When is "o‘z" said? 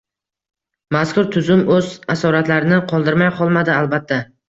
1.77-1.93